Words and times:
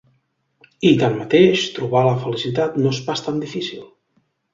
I, 0.67 0.93
tanmateix, 1.01 1.65
trobar 1.75 2.01
la 2.07 2.13
felicitat 2.23 2.79
no 2.81 2.95
és 2.95 3.03
pas 3.11 3.23
tan 3.27 3.39
difícil. 3.45 3.85